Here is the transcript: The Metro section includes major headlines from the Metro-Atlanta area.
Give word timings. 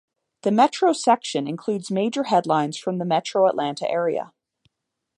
The 0.41 0.49
Metro 0.49 0.93
section 0.93 1.47
includes 1.47 1.91
major 1.91 2.23
headlines 2.23 2.75
from 2.75 2.97
the 2.97 3.05
Metro-Atlanta 3.05 3.87
area. 3.87 4.33